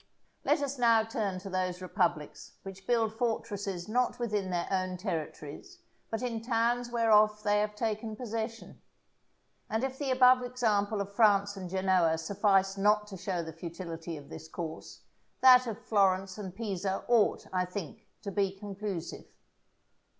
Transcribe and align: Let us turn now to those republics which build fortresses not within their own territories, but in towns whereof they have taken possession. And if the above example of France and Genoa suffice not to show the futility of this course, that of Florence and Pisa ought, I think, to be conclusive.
Let 0.43 0.63
us 0.63 0.77
turn 0.77 0.81
now 1.31 1.37
to 1.37 1.47
those 1.51 1.79
republics 1.79 2.53
which 2.63 2.87
build 2.87 3.13
fortresses 3.13 3.87
not 3.87 4.17
within 4.17 4.49
their 4.49 4.67
own 4.71 4.97
territories, 4.97 5.77
but 6.09 6.23
in 6.23 6.41
towns 6.41 6.89
whereof 6.89 7.43
they 7.43 7.59
have 7.59 7.75
taken 7.75 8.15
possession. 8.15 8.81
And 9.69 9.83
if 9.83 9.99
the 9.99 10.09
above 10.09 10.41
example 10.41 11.01
of 11.01 11.13
France 11.15 11.55
and 11.55 11.69
Genoa 11.69 12.17
suffice 12.17 12.77
not 12.79 13.05
to 13.09 13.15
show 13.17 13.43
the 13.43 13.53
futility 13.53 14.17
of 14.17 14.29
this 14.29 14.47
course, 14.47 15.01
that 15.41 15.67
of 15.67 15.85
Florence 15.85 16.39
and 16.39 16.55
Pisa 16.55 17.05
ought, 17.07 17.45
I 17.53 17.65
think, 17.65 18.07
to 18.23 18.31
be 18.31 18.57
conclusive. 18.57 19.25